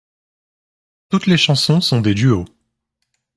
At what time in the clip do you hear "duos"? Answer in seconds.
2.15-2.45